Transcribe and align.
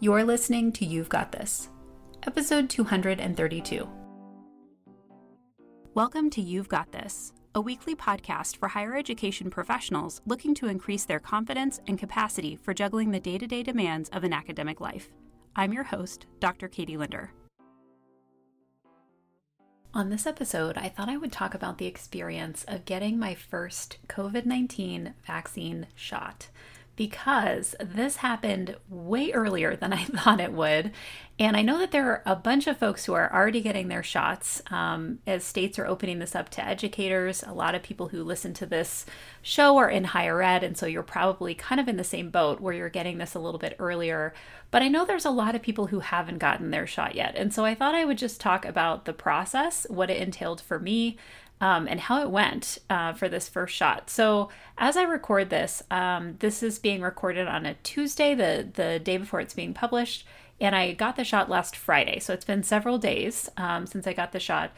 You're 0.00 0.24
listening 0.24 0.72
to 0.72 0.84
You've 0.84 1.08
Got 1.08 1.30
This, 1.30 1.70
episode 2.26 2.68
232. 2.68 3.88
Welcome 5.94 6.30
to 6.30 6.42
You've 6.42 6.68
Got 6.68 6.90
This, 6.90 7.32
a 7.54 7.60
weekly 7.60 7.94
podcast 7.94 8.56
for 8.56 8.66
higher 8.66 8.96
education 8.96 9.50
professionals 9.50 10.20
looking 10.26 10.52
to 10.56 10.66
increase 10.66 11.04
their 11.04 11.20
confidence 11.20 11.80
and 11.86 11.96
capacity 11.96 12.56
for 12.56 12.74
juggling 12.74 13.12
the 13.12 13.20
day 13.20 13.38
to 13.38 13.46
day 13.46 13.62
demands 13.62 14.08
of 14.10 14.24
an 14.24 14.32
academic 14.32 14.80
life. 14.80 15.10
I'm 15.54 15.72
your 15.72 15.84
host, 15.84 16.26
Dr. 16.40 16.66
Katie 16.66 16.96
Linder. 16.96 17.30
On 19.94 20.10
this 20.10 20.26
episode, 20.26 20.76
I 20.76 20.88
thought 20.88 21.08
I 21.08 21.16
would 21.16 21.30
talk 21.30 21.54
about 21.54 21.78
the 21.78 21.86
experience 21.86 22.64
of 22.66 22.84
getting 22.84 23.16
my 23.16 23.36
first 23.36 23.98
COVID 24.08 24.44
19 24.44 25.14
vaccine 25.24 25.86
shot 25.94 26.48
because 26.96 27.74
this 27.80 28.16
happened 28.16 28.76
way 28.88 29.32
earlier 29.32 29.76
than 29.76 29.92
I 29.92 30.04
thought 30.04 30.40
it 30.40 30.52
would. 30.52 30.92
And 31.36 31.56
I 31.56 31.62
know 31.62 31.78
that 31.78 31.90
there 31.90 32.08
are 32.10 32.22
a 32.24 32.36
bunch 32.36 32.68
of 32.68 32.78
folks 32.78 33.04
who 33.04 33.14
are 33.14 33.32
already 33.32 33.60
getting 33.60 33.88
their 33.88 34.04
shots 34.04 34.62
um, 34.70 35.18
as 35.26 35.42
states 35.42 35.80
are 35.80 35.86
opening 35.86 36.20
this 36.20 36.36
up 36.36 36.48
to 36.50 36.64
educators. 36.64 37.42
A 37.42 37.52
lot 37.52 37.74
of 37.74 37.82
people 37.82 38.08
who 38.08 38.22
listen 38.22 38.54
to 38.54 38.66
this 38.66 39.04
show 39.42 39.76
are 39.78 39.90
in 39.90 40.04
higher 40.04 40.40
ed, 40.42 40.62
and 40.62 40.78
so 40.78 40.86
you're 40.86 41.02
probably 41.02 41.54
kind 41.54 41.80
of 41.80 41.88
in 41.88 41.96
the 41.96 42.04
same 42.04 42.30
boat 42.30 42.60
where 42.60 42.74
you're 42.74 42.88
getting 42.88 43.18
this 43.18 43.34
a 43.34 43.40
little 43.40 43.58
bit 43.58 43.74
earlier. 43.80 44.32
But 44.70 44.82
I 44.82 44.88
know 44.88 45.04
there's 45.04 45.24
a 45.24 45.30
lot 45.30 45.56
of 45.56 45.62
people 45.62 45.88
who 45.88 46.00
haven't 46.00 46.38
gotten 46.38 46.70
their 46.70 46.86
shot 46.86 47.16
yet. 47.16 47.34
And 47.36 47.52
so 47.52 47.64
I 47.64 47.74
thought 47.74 47.96
I 47.96 48.04
would 48.04 48.18
just 48.18 48.40
talk 48.40 48.64
about 48.64 49.04
the 49.04 49.12
process, 49.12 49.86
what 49.90 50.10
it 50.10 50.22
entailed 50.22 50.60
for 50.60 50.78
me, 50.78 51.16
um, 51.64 51.88
and 51.88 51.98
how 51.98 52.20
it 52.20 52.28
went 52.28 52.76
uh, 52.90 53.14
for 53.14 53.26
this 53.26 53.48
first 53.48 53.74
shot. 53.74 54.10
So, 54.10 54.50
as 54.76 54.98
I 54.98 55.04
record 55.04 55.48
this, 55.48 55.82
um, 55.90 56.36
this 56.40 56.62
is 56.62 56.78
being 56.78 57.00
recorded 57.00 57.48
on 57.48 57.64
a 57.64 57.72
Tuesday, 57.82 58.34
the 58.34 58.68
the 58.70 58.98
day 58.98 59.16
before 59.16 59.40
it's 59.40 59.54
being 59.54 59.72
published, 59.72 60.26
and 60.60 60.76
I 60.76 60.92
got 60.92 61.16
the 61.16 61.24
shot 61.24 61.48
last 61.48 61.74
Friday. 61.74 62.20
So 62.20 62.34
it's 62.34 62.44
been 62.44 62.62
several 62.62 62.98
days 62.98 63.48
um, 63.56 63.86
since 63.86 64.06
I 64.06 64.12
got 64.12 64.32
the 64.32 64.40
shot. 64.40 64.72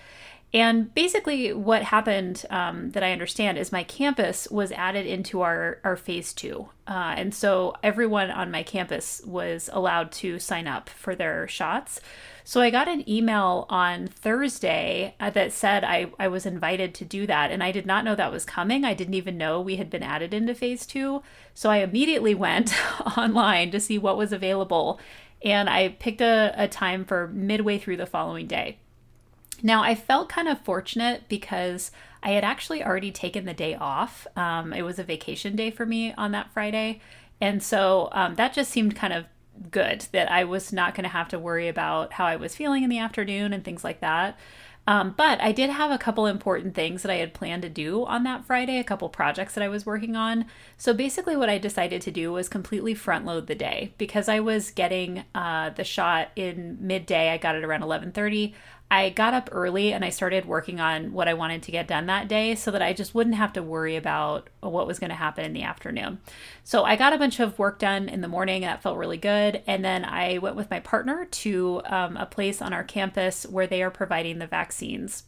And 0.56 0.94
basically, 0.94 1.52
what 1.52 1.82
happened 1.82 2.46
um, 2.48 2.92
that 2.92 3.02
I 3.02 3.12
understand 3.12 3.58
is 3.58 3.72
my 3.72 3.84
campus 3.84 4.48
was 4.50 4.72
added 4.72 5.04
into 5.04 5.42
our, 5.42 5.80
our 5.84 5.96
phase 5.96 6.32
two. 6.32 6.70
Uh, 6.88 7.12
and 7.14 7.34
so 7.34 7.74
everyone 7.82 8.30
on 8.30 8.50
my 8.50 8.62
campus 8.62 9.20
was 9.26 9.68
allowed 9.70 10.10
to 10.12 10.38
sign 10.38 10.66
up 10.66 10.88
for 10.88 11.14
their 11.14 11.46
shots. 11.46 12.00
So 12.42 12.62
I 12.62 12.70
got 12.70 12.88
an 12.88 13.06
email 13.06 13.66
on 13.68 14.06
Thursday 14.06 15.14
uh, 15.20 15.28
that 15.28 15.52
said 15.52 15.84
I, 15.84 16.06
I 16.18 16.28
was 16.28 16.46
invited 16.46 16.94
to 16.94 17.04
do 17.04 17.26
that. 17.26 17.50
And 17.50 17.62
I 17.62 17.70
did 17.70 17.84
not 17.84 18.02
know 18.02 18.14
that 18.14 18.32
was 18.32 18.46
coming. 18.46 18.82
I 18.82 18.94
didn't 18.94 19.12
even 19.12 19.36
know 19.36 19.60
we 19.60 19.76
had 19.76 19.90
been 19.90 20.02
added 20.02 20.32
into 20.32 20.54
phase 20.54 20.86
two. 20.86 21.22
So 21.52 21.68
I 21.68 21.78
immediately 21.78 22.34
went 22.46 22.72
online 23.18 23.72
to 23.72 23.80
see 23.80 23.98
what 23.98 24.16
was 24.16 24.32
available. 24.32 25.00
And 25.44 25.68
I 25.68 25.90
picked 25.90 26.22
a, 26.22 26.54
a 26.56 26.66
time 26.66 27.04
for 27.04 27.28
midway 27.28 27.76
through 27.76 27.98
the 27.98 28.06
following 28.06 28.46
day. 28.46 28.78
Now, 29.62 29.82
I 29.82 29.94
felt 29.94 30.28
kind 30.28 30.48
of 30.48 30.60
fortunate 30.60 31.24
because 31.28 31.90
I 32.22 32.30
had 32.30 32.44
actually 32.44 32.84
already 32.84 33.12
taken 33.12 33.44
the 33.44 33.54
day 33.54 33.74
off. 33.74 34.26
Um, 34.36 34.72
it 34.72 34.82
was 34.82 34.98
a 34.98 35.04
vacation 35.04 35.56
day 35.56 35.70
for 35.70 35.86
me 35.86 36.12
on 36.14 36.32
that 36.32 36.50
Friday. 36.52 37.00
And 37.40 37.62
so 37.62 38.08
um, 38.12 38.34
that 38.36 38.52
just 38.52 38.70
seemed 38.70 38.96
kind 38.96 39.12
of 39.12 39.26
good 39.70 40.06
that 40.12 40.30
I 40.30 40.44
was 40.44 40.72
not 40.72 40.94
going 40.94 41.04
to 41.04 41.10
have 41.10 41.28
to 41.28 41.38
worry 41.38 41.68
about 41.68 42.12
how 42.14 42.26
I 42.26 42.36
was 42.36 42.54
feeling 42.54 42.82
in 42.82 42.90
the 42.90 42.98
afternoon 42.98 43.52
and 43.52 43.64
things 43.64 43.84
like 43.84 44.00
that. 44.00 44.38
Um, 44.88 45.14
but 45.16 45.40
I 45.40 45.50
did 45.50 45.70
have 45.70 45.90
a 45.90 45.98
couple 45.98 46.26
important 46.26 46.74
things 46.74 47.02
that 47.02 47.10
I 47.10 47.16
had 47.16 47.34
planned 47.34 47.62
to 47.62 47.68
do 47.68 48.04
on 48.06 48.22
that 48.22 48.44
Friday, 48.44 48.78
a 48.78 48.84
couple 48.84 49.08
projects 49.08 49.54
that 49.54 49.64
I 49.64 49.68
was 49.68 49.84
working 49.84 50.14
on. 50.14 50.46
So 50.76 50.94
basically, 50.94 51.36
what 51.36 51.48
I 51.48 51.58
decided 51.58 52.02
to 52.02 52.12
do 52.12 52.32
was 52.32 52.48
completely 52.48 52.94
front 52.94 53.24
load 53.24 53.48
the 53.48 53.56
day 53.56 53.94
because 53.98 54.28
I 54.28 54.38
was 54.38 54.70
getting 54.70 55.24
uh, 55.34 55.70
the 55.70 55.82
shot 55.82 56.28
in 56.36 56.78
midday. 56.80 57.30
I 57.30 57.36
got 57.36 57.56
it 57.56 57.64
around 57.64 57.82
11:30. 57.82 58.54
I 58.90 59.10
got 59.10 59.34
up 59.34 59.48
early 59.50 59.92
and 59.92 60.04
I 60.04 60.10
started 60.10 60.46
working 60.46 60.78
on 60.78 61.12
what 61.12 61.26
I 61.26 61.34
wanted 61.34 61.62
to 61.64 61.72
get 61.72 61.88
done 61.88 62.06
that 62.06 62.28
day 62.28 62.54
so 62.54 62.70
that 62.70 62.82
I 62.82 62.92
just 62.92 63.14
wouldn't 63.14 63.34
have 63.34 63.52
to 63.54 63.62
worry 63.62 63.96
about 63.96 64.48
what 64.60 64.86
was 64.86 65.00
going 65.00 65.10
to 65.10 65.16
happen 65.16 65.44
in 65.44 65.52
the 65.52 65.64
afternoon. 65.64 66.20
So 66.62 66.84
I 66.84 66.94
got 66.94 67.12
a 67.12 67.18
bunch 67.18 67.40
of 67.40 67.58
work 67.58 67.80
done 67.80 68.08
in 68.08 68.20
the 68.20 68.28
morning 68.28 68.60
that 68.62 68.82
felt 68.82 68.96
really 68.96 69.16
good. 69.16 69.62
And 69.66 69.84
then 69.84 70.04
I 70.04 70.38
went 70.38 70.54
with 70.54 70.70
my 70.70 70.78
partner 70.78 71.24
to 71.24 71.82
um, 71.86 72.16
a 72.16 72.26
place 72.26 72.62
on 72.62 72.72
our 72.72 72.84
campus 72.84 73.44
where 73.44 73.66
they 73.66 73.82
are 73.82 73.90
providing 73.90 74.38
the 74.38 74.46
vaccines. 74.46 75.24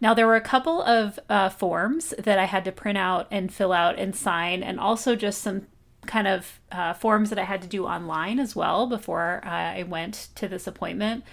Now, 0.00 0.14
there 0.14 0.26
were 0.26 0.36
a 0.36 0.40
couple 0.40 0.82
of 0.82 1.18
uh, 1.28 1.50
forms 1.50 2.14
that 2.18 2.38
I 2.38 2.46
had 2.46 2.64
to 2.64 2.72
print 2.72 2.96
out 2.96 3.28
and 3.30 3.52
fill 3.52 3.72
out 3.72 3.98
and 3.98 4.16
sign, 4.16 4.62
and 4.62 4.80
also 4.80 5.14
just 5.14 5.42
some 5.42 5.66
kind 6.06 6.26
of 6.26 6.58
uh, 6.72 6.94
forms 6.94 7.28
that 7.28 7.38
I 7.38 7.44
had 7.44 7.60
to 7.62 7.68
do 7.68 7.84
online 7.84 8.38
as 8.38 8.56
well 8.56 8.86
before 8.86 9.42
uh, 9.44 9.48
I 9.48 9.82
went 9.82 10.28
to 10.36 10.48
this 10.48 10.66
appointment. 10.66 11.24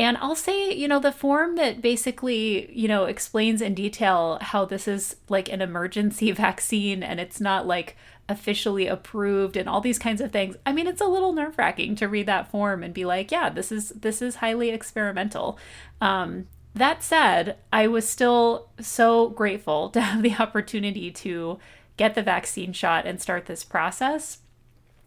And 0.00 0.16
I'll 0.16 0.34
say, 0.34 0.72
you 0.72 0.88
know, 0.88 0.98
the 0.98 1.12
form 1.12 1.56
that 1.56 1.82
basically, 1.82 2.72
you 2.72 2.88
know, 2.88 3.04
explains 3.04 3.60
in 3.60 3.74
detail 3.74 4.38
how 4.40 4.64
this 4.64 4.88
is 4.88 5.16
like 5.28 5.52
an 5.52 5.60
emergency 5.60 6.32
vaccine 6.46 7.02
and 7.02 7.20
it's 7.20 7.38
not 7.38 7.66
like 7.66 7.98
officially 8.26 8.86
approved 8.86 9.58
and 9.58 9.68
all 9.68 9.82
these 9.82 9.98
kinds 9.98 10.22
of 10.22 10.32
things. 10.32 10.56
I 10.64 10.72
mean, 10.72 10.86
it's 10.86 11.02
a 11.02 11.06
little 11.06 11.34
nerve-wracking 11.34 11.96
to 11.96 12.08
read 12.08 12.24
that 12.26 12.50
form 12.50 12.82
and 12.82 12.94
be 12.94 13.04
like, 13.04 13.30
yeah, 13.30 13.50
this 13.50 13.70
is 13.70 13.90
this 13.90 14.22
is 14.22 14.36
highly 14.36 14.70
experimental. 14.70 15.58
Um, 16.00 16.46
that 16.74 17.02
said, 17.02 17.58
I 17.70 17.86
was 17.86 18.08
still 18.08 18.70
so 18.80 19.28
grateful 19.28 19.90
to 19.90 20.00
have 20.00 20.22
the 20.22 20.36
opportunity 20.36 21.10
to 21.10 21.58
get 21.98 22.14
the 22.14 22.22
vaccine 22.22 22.72
shot 22.72 23.06
and 23.06 23.20
start 23.20 23.44
this 23.44 23.64
process. 23.64 24.38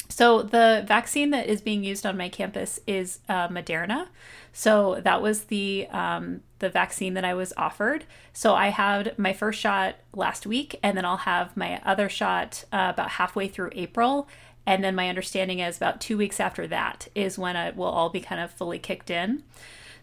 So 0.09 0.43
the 0.43 0.83
vaccine 0.87 1.31
that 1.31 1.47
is 1.47 1.61
being 1.61 1.83
used 1.83 2.05
on 2.05 2.17
my 2.17 2.29
campus 2.29 2.79
is 2.85 3.19
uh, 3.29 3.47
Moderna. 3.47 4.07
So 4.51 5.01
that 5.03 5.21
was 5.21 5.45
the 5.45 5.87
um, 5.91 6.41
the 6.59 6.69
vaccine 6.69 7.15
that 7.15 7.25
I 7.25 7.33
was 7.33 7.53
offered. 7.57 8.05
So 8.31 8.53
I 8.53 8.67
had 8.67 9.17
my 9.17 9.33
first 9.33 9.59
shot 9.59 9.95
last 10.13 10.45
week, 10.45 10.79
and 10.83 10.95
then 10.95 11.05
I'll 11.05 11.17
have 11.17 11.57
my 11.57 11.81
other 11.83 12.09
shot 12.09 12.63
uh, 12.71 12.91
about 12.93 13.11
halfway 13.11 13.47
through 13.47 13.71
April. 13.73 14.27
And 14.65 14.83
then 14.83 14.95
my 14.95 15.09
understanding 15.09 15.59
is 15.59 15.75
about 15.75 15.99
two 15.99 16.17
weeks 16.17 16.39
after 16.39 16.67
that 16.67 17.07
is 17.15 17.37
when 17.37 17.55
it 17.55 17.75
will 17.75 17.85
all 17.85 18.09
be 18.09 18.21
kind 18.21 18.39
of 18.39 18.51
fully 18.51 18.79
kicked 18.79 19.09
in. 19.09 19.43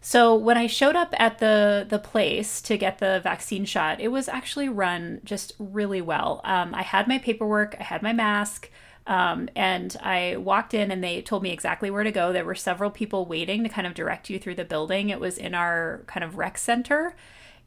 So 0.03 0.35
when 0.35 0.57
I 0.57 0.67
showed 0.67 0.97
up 0.97 1.15
at 1.19 1.39
the 1.39 1.87
the 1.89 1.99
place 1.99 2.61
to 2.63 2.77
get 2.77 2.99
the 2.99 3.21
vaccine 3.23 3.65
shot, 3.65 4.01
it 4.01 4.09
was 4.09 4.29
actually 4.29 4.69
run 4.69 5.21
just 5.25 5.53
really 5.59 6.01
well. 6.01 6.41
Um, 6.45 6.75
I 6.75 6.83
had 6.83 7.07
my 7.07 7.19
paperwork, 7.19 7.77
I 7.79 7.85
had 7.85 8.03
my 8.03 8.13
mask. 8.13 8.71
Um, 9.07 9.49
and 9.57 9.97
I 10.03 10.37
walked 10.37 10.75
in 10.75 10.91
and 10.91 11.03
they 11.03 11.23
told 11.23 11.43
me 11.43 11.51
exactly 11.51 11.91
where 11.91 12.05
to 12.05 12.13
go. 12.13 12.33
There 12.33 12.45
were 12.45 12.55
several 12.55 12.91
people 12.91 13.27
waiting 13.27 13.63
to 13.65 13.69
kind 13.69 13.87
of 13.87 13.95
direct 13.95 14.31
you 14.31 14.39
through 14.39 14.55
the 14.55 14.65
building. 14.65 15.09
It 15.09 15.21
was 15.21 15.39
in 15.39 15.55
our 15.55 16.03
kind 16.07 16.23
of 16.23 16.39
rec 16.39 16.59
center. 16.59 17.15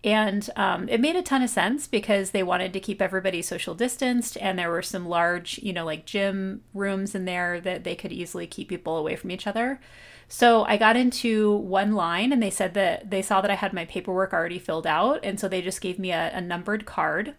And 0.04 0.50
um, 0.58 0.90
it 0.90 1.00
made 1.00 1.16
a 1.16 1.22
ton 1.22 1.42
of 1.42 1.50
sense 1.50 1.88
because 1.88 2.32
they 2.32 2.44
wanted 2.44 2.74
to 2.74 2.82
keep 2.82 3.02
everybody 3.02 3.42
social 3.42 3.74
distanced, 3.74 4.38
and 4.42 4.60
there 4.60 4.70
were 4.70 4.82
some 4.82 5.08
large, 5.08 5.60
you 5.60 5.72
know, 5.72 5.86
like 5.86 6.06
gym 6.06 6.62
rooms 6.74 7.16
in 7.16 7.24
there 7.24 7.62
that 7.62 7.86
they 7.86 7.96
could 7.96 8.12
easily 8.12 8.46
keep 8.46 8.68
people 8.68 8.98
away 8.98 9.16
from 9.16 9.32
each 9.32 9.48
other. 9.48 9.80
So 10.28 10.66
I 10.66 10.76
got 10.76 10.98
into 10.98 11.56
one 11.56 11.94
line, 11.94 12.34
and 12.34 12.44
they 12.44 12.50
said 12.50 12.74
that 12.74 13.12
they 13.12 13.22
saw 13.22 13.40
that 13.40 13.52
I 13.52 13.56
had 13.56 13.72
my 13.72 13.86
paperwork 13.86 14.34
already 14.34 14.60
filled 14.60 14.88
out, 14.88 15.22
and 15.24 15.40
so 15.40 15.48
they 15.48 15.62
just 15.62 15.80
gave 15.80 15.98
me 15.98 16.12
a, 16.12 16.32
a 16.34 16.42
numbered 16.42 16.86
card. 16.86 17.36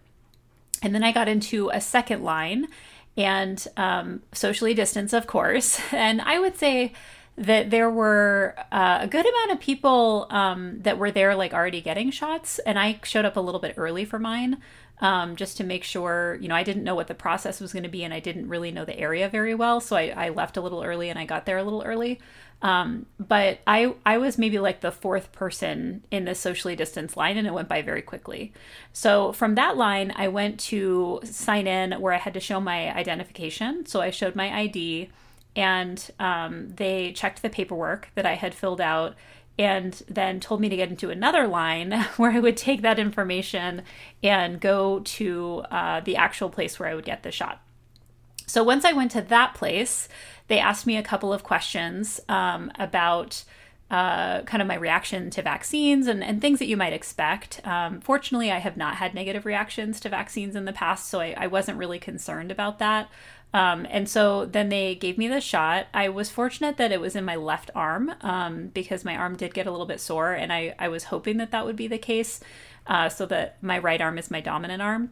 And 0.83 0.95
then 0.95 1.05
I 1.05 1.13
got 1.13 1.29
into 1.29 1.69
a 1.69 1.83
second 1.83 2.23
line, 2.23 2.69
and 3.17 3.67
um, 3.77 4.23
socially 4.33 4.75
distance, 4.75 5.13
of 5.13 5.27
course. 5.27 5.81
And 5.93 6.21
I 6.21 6.39
would 6.39 6.57
say 6.57 6.93
that 7.37 7.71
there 7.71 7.91
were 7.91 8.55
uh, 8.71 8.99
a 9.03 9.09
good 9.09 9.27
amount 9.27 9.53
of 9.53 9.61
people 9.61 10.27
um, 10.31 10.81
that 10.83 10.99
were 10.99 11.11
there, 11.11 11.35
like 11.35 11.53
already 11.53 11.81
getting 11.81 12.11
shots. 12.11 12.59
And 12.61 12.79
I 12.79 13.01
showed 13.03 13.25
up 13.25 13.37
a 13.37 13.41
little 13.41 13.61
bit 13.61 13.75
early 13.77 14.05
for 14.05 14.19
mine 14.19 14.59
um, 15.01 15.35
just 15.37 15.57
to 15.57 15.65
make 15.65 15.83
sure, 15.83 16.39
you 16.41 16.49
know, 16.49 16.55
I 16.55 16.63
didn't 16.63 16.85
know 16.85 16.95
what 16.95 17.09
the 17.09 17.15
process 17.15 17.61
was 17.61 17.73
going 17.73 17.83
to 17.83 17.89
be 17.89 18.05
and 18.05 18.15
I 18.15 18.21
didn't 18.21 18.49
really 18.49 18.71
know 18.71 18.85
the 18.85 18.99
area 18.99 19.29
very 19.29 19.55
well. 19.55 19.81
So 19.81 19.97
I, 19.97 20.13
I 20.17 20.29
left 20.29 20.57
a 20.57 20.61
little 20.61 20.83
early 20.83 21.11
and 21.11 21.19
I 21.19 21.25
got 21.25 21.47
there 21.47 21.59
a 21.59 21.65
little 21.65 21.83
early. 21.83 22.21
Um, 22.63 23.07
but 23.19 23.59
I 23.67 23.95
I 24.07 24.19
was 24.19 24.39
maybe 24.39 24.59
like 24.59 24.81
the 24.81 24.91
fourth 24.93 25.33
person 25.33 26.05
in 26.11 26.25
the 26.25 26.35
socially 26.35 26.75
distanced 26.75 27.17
line, 27.17 27.37
and 27.37 27.47
it 27.47 27.53
went 27.53 27.69
by 27.69 27.83
very 27.83 28.03
quickly. 28.03 28.53
So 28.93 29.33
from 29.33 29.55
that 29.57 29.77
line, 29.77 30.13
I 30.17 30.29
went 30.29 30.61
to 30.61 31.21
sign 31.25 31.67
in 31.67 31.93
where 32.01 32.15
I 32.15 32.19
had 32.19 32.35
to 32.35 32.41
show 32.41 32.61
my 32.61 32.95
identification. 32.95 33.87
So 33.87 34.01
I 34.01 34.11
showed 34.11 34.35
my 34.35 34.51
ID, 34.51 35.11
and 35.55 36.11
um, 36.19 36.71
they 36.75 37.13
checked 37.13 37.43
the 37.43 37.51
paperwork 37.51 38.09
that 38.15 38.27
I 38.27 38.35
had 38.35 38.55
filled 38.55 38.81
out. 38.81 39.15
And 39.57 40.03
then 40.09 40.41
told 40.41 40.61
me 40.61 40.69
to 40.69 40.75
get 40.75 40.91
into 40.91 41.11
another 41.11 41.47
line 41.47 41.93
where 42.17 42.33
I 42.33 42.41
would 42.41 42.57
take 42.57 42.83
that 42.83 42.99
information 42.99 43.83
and 44.21 44.61
go 44.61 44.99
to 44.99 45.63
uh, 45.71 46.01
the 46.01 46.17
actual 46.17 46.51
place 46.51 46.81
where 46.81 46.89
I 46.89 46.95
would 46.97 47.05
get 47.05 47.23
the 47.23 47.31
shot. 47.31 47.64
So 48.47 48.63
once 48.63 48.85
I 48.85 48.93
went 48.93 49.11
to 49.13 49.23
that 49.23 49.55
place, 49.55 50.09
they 50.49 50.59
asked 50.59 50.87
me 50.87 50.97
a 50.97 51.03
couple 51.03 51.33
of 51.33 51.43
questions 51.43 52.21
um, 52.29 52.71
about 52.79 53.45
uh, 53.91 54.43
kind 54.43 54.61
of 54.61 54.69
my 54.69 54.75
reaction 54.75 55.31
to 55.31 55.43
vaccines 55.43 56.07
and, 56.07 56.25
and 56.25 56.41
things 56.41 56.59
that 56.59 56.67
you 56.67 56.77
might 56.77 56.93
expect. 56.93 57.61
Um, 57.67 58.01
fortunately, 58.01 58.51
I 58.51 58.59
have 58.59 58.77
not 58.77 58.97
had 58.97 59.15
negative 59.15 59.47
reactions 59.47 60.01
to 60.01 60.09
vaccines 60.09 60.57
in 60.57 60.65
the 60.65 60.73
past, 60.73 61.09
so 61.09 61.21
I, 61.21 61.35
I 61.37 61.47
wasn't 61.47 61.79
really 61.79 61.99
concerned 61.99 62.51
about 62.51 62.79
that. 62.79 63.09
Um, 63.53 63.87
and 63.89 64.09
so 64.09 64.47
then 64.47 64.69
they 64.69 64.97
gave 64.97 65.17
me 65.17 65.29
the 65.29 65.41
shot. 65.41 65.87
I 65.95 66.09
was 66.09 66.29
fortunate 66.29 66.77
that 66.79 66.91
it 66.91 67.01
was 67.01 67.15
in 67.15 67.25
my 67.25 67.37
left 67.37 67.71
arm 67.75 68.13
um, 68.23 68.69
because 68.69 69.05
my 69.05 69.17
arm 69.17 69.37
did 69.37 69.55
get 69.55 69.67
a 69.67 69.71
little 69.71 69.87
bit 69.87 70.01
sore, 70.01 70.33
and 70.33 70.53
I, 70.53 70.75
I 70.79 70.89
was 70.89 71.05
hoping 71.05 71.37
that 71.37 71.53
that 71.53 71.65
would 71.65 71.77
be 71.77 71.87
the 71.87 71.99
case 71.99 72.41
uh, 72.89 73.09
so 73.09 73.27
that 73.27 73.63
my 73.63 73.79
right 73.79 74.01
arm 74.01 74.19
is 74.19 74.31
my 74.31 74.41
dominant 74.41 74.83
arm. 74.83 75.11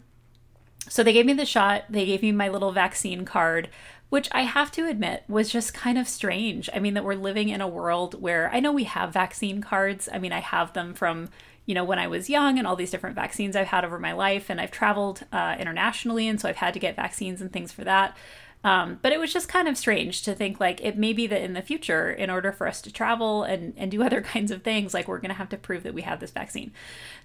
So 0.89 1.03
they 1.03 1.13
gave 1.13 1.27
me 1.27 1.33
the 1.33 1.47
shot, 1.47 1.85
they 1.89 2.07
gave 2.07 2.23
me 2.23 2.33
my 2.33 2.49
little 2.49 2.73
vaccine 2.73 3.25
card, 3.25 3.69
which 4.09 4.29
I 4.33 4.43
have 4.43 4.71
to 4.73 4.89
admit 4.89 5.25
was 5.29 5.49
just 5.49 5.73
kind 5.73 5.97
of 5.97 6.09
strange. 6.09 6.69
I 6.75 6.81
mean, 6.81 6.95
that 6.95 7.05
we're 7.05 7.15
living 7.15 7.49
in 7.49 7.61
a 7.61 7.69
world 7.69 8.21
where 8.21 8.51
I 8.53 8.61
know 8.61 8.73
we 8.73 8.85
have 8.85 9.13
vaccine 9.13 9.63
cards. 9.63 10.09
I 10.13 10.19
mean, 10.19 10.33
I 10.33 10.41
have 10.41 10.73
them 10.73 10.93
from 10.93 11.31
you 11.67 11.75
know, 11.75 11.85
when 11.85 11.99
I 11.99 12.09
was 12.09 12.29
young 12.29 12.59
and 12.59 12.67
all 12.67 12.77
these 12.77 12.91
different 12.91 13.15
vaccines 13.15 13.55
I've 13.55 13.69
had 13.69 13.85
over 13.85 13.99
my 13.99 14.13
life, 14.13 14.51
and 14.51 14.61
I've 14.61 14.71
traveled 14.71 15.25
uh, 15.33 15.57
internationally, 15.59 16.27
and 16.27 16.41
so 16.41 16.49
I've 16.49 16.57
had 16.57 16.75
to 16.75 16.81
get 16.81 16.97
vaccines 16.97 17.41
and 17.41 17.53
things 17.53 17.73
for 17.73 17.85
that. 17.85 18.17
Um, 18.65 19.01
but 19.03 19.13
it 19.13 19.19
was 19.19 19.33
just 19.33 19.49
kind 19.49 19.67
of 19.67 19.77
strange 19.77 20.23
to 20.23 20.35
think 20.35 20.61
like 20.61 20.81
it 20.85 20.97
may 20.97 21.13
be 21.13 21.27
that 21.27 21.43
in 21.43 21.53
the 21.53 21.63
future, 21.63 22.11
in 22.11 22.31
order 22.31 22.53
for 22.53 22.69
us 22.69 22.81
to 22.83 22.93
travel 22.93 23.43
and, 23.43 23.75
and 23.77 23.91
do 23.91 24.03
other 24.05 24.21
kinds 24.21 24.51
of 24.51 24.63
things, 24.63 24.95
like 24.95 25.09
we're 25.09 25.19
going 25.19 25.31
to 25.31 25.37
have 25.37 25.49
to 25.49 25.57
prove 25.57 25.83
that 25.83 25.95
we 25.95 26.03
have 26.03 26.21
this 26.21 26.31
vaccine. 26.31 26.73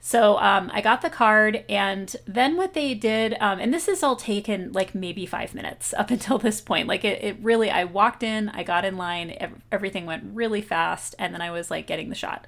So 0.01 0.37
um, 0.39 0.71
I 0.73 0.81
got 0.81 1.01
the 1.01 1.09
card, 1.09 1.63
and 1.69 2.15
then 2.25 2.57
what 2.57 2.73
they 2.73 2.93
did, 2.93 3.35
um, 3.39 3.59
and 3.59 3.73
this 3.73 3.87
is 3.87 4.01
all 4.03 4.15
taken 4.15 4.71
like 4.71 4.95
maybe 4.95 5.25
five 5.25 5.53
minutes 5.53 5.93
up 5.93 6.09
until 6.17 6.37
this 6.37 6.59
point. 6.61 6.87
Like 6.87 7.05
it, 7.05 7.23
it 7.23 7.37
really, 7.41 7.69
I 7.69 7.83
walked 7.83 8.23
in, 8.23 8.49
I 8.49 8.63
got 8.63 8.85
in 8.85 8.97
line, 8.97 9.35
everything 9.71 10.05
went 10.05 10.23
really 10.33 10.61
fast, 10.61 11.13
and 11.19 11.33
then 11.33 11.41
I 11.41 11.51
was 11.51 11.69
like 11.69 11.87
getting 11.87 12.09
the 12.09 12.15
shot. 12.15 12.47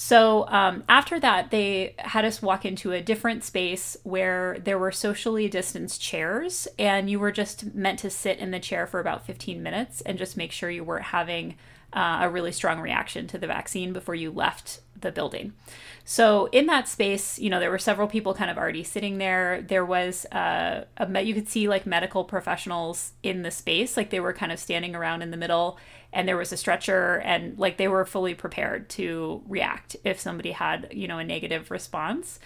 So 0.00 0.46
um, 0.46 0.84
after 0.88 1.18
that, 1.18 1.50
they 1.50 1.96
had 1.98 2.24
us 2.24 2.40
walk 2.40 2.64
into 2.64 2.92
a 2.92 3.00
different 3.02 3.42
space 3.42 3.96
where 4.04 4.56
there 4.60 4.78
were 4.78 4.92
socially 4.92 5.48
distanced 5.48 6.00
chairs, 6.00 6.68
and 6.78 7.10
you 7.10 7.18
were 7.18 7.32
just 7.32 7.74
meant 7.74 7.98
to 7.98 8.08
sit 8.08 8.38
in 8.38 8.52
the 8.52 8.60
chair 8.60 8.86
for 8.86 9.00
about 9.00 9.26
15 9.26 9.60
minutes 9.60 10.00
and 10.02 10.16
just 10.16 10.36
make 10.36 10.52
sure 10.52 10.70
you 10.70 10.84
weren't 10.84 11.06
having 11.06 11.56
uh, 11.92 12.20
a 12.22 12.30
really 12.30 12.52
strong 12.52 12.78
reaction 12.78 13.26
to 13.26 13.38
the 13.38 13.48
vaccine 13.48 13.92
before 13.92 14.14
you 14.14 14.30
left 14.30 14.82
the 15.00 15.12
building. 15.12 15.52
So 16.04 16.46
in 16.52 16.66
that 16.66 16.88
space, 16.88 17.38
you 17.38 17.50
know, 17.50 17.60
there 17.60 17.70
were 17.70 17.78
several 17.78 18.08
people 18.08 18.34
kind 18.34 18.50
of 18.50 18.56
already 18.56 18.82
sitting 18.82 19.18
there. 19.18 19.62
There 19.62 19.84
was 19.84 20.24
uh, 20.26 20.84
a 20.96 21.22
you 21.22 21.34
could 21.34 21.48
see 21.48 21.68
like 21.68 21.86
medical 21.86 22.24
professionals 22.24 23.12
in 23.22 23.42
the 23.42 23.50
space, 23.50 23.96
like 23.96 24.10
they 24.10 24.20
were 24.20 24.32
kind 24.32 24.52
of 24.52 24.58
standing 24.58 24.94
around 24.94 25.22
in 25.22 25.30
the 25.30 25.36
middle 25.36 25.78
and 26.12 26.26
there 26.26 26.36
was 26.36 26.52
a 26.52 26.56
stretcher 26.56 27.20
and 27.24 27.58
like 27.58 27.76
they 27.76 27.88
were 27.88 28.04
fully 28.04 28.34
prepared 28.34 28.88
to 28.88 29.42
react 29.46 29.96
if 30.04 30.18
somebody 30.18 30.52
had 30.52 30.88
you 30.90 31.06
know 31.06 31.18
a 31.18 31.24
negative 31.24 31.70
response 31.70 32.38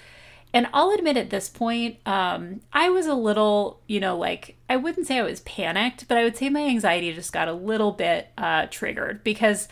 and 0.52 0.66
i'll 0.72 0.90
admit 0.90 1.16
at 1.16 1.30
this 1.30 1.48
point 1.48 1.96
um, 2.06 2.60
i 2.72 2.88
was 2.88 3.06
a 3.06 3.14
little 3.14 3.80
you 3.86 4.00
know 4.00 4.16
like 4.16 4.56
i 4.68 4.76
wouldn't 4.76 5.06
say 5.06 5.18
i 5.18 5.22
was 5.22 5.40
panicked 5.40 6.08
but 6.08 6.18
i 6.18 6.24
would 6.24 6.36
say 6.36 6.48
my 6.48 6.62
anxiety 6.62 7.12
just 7.12 7.32
got 7.32 7.48
a 7.48 7.52
little 7.52 7.92
bit 7.92 8.28
uh, 8.38 8.66
triggered 8.70 9.22
because 9.22 9.68